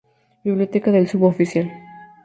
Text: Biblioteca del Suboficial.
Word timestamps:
Biblioteca 0.43 0.91
del 0.91 1.07
Suboficial. 1.07 1.69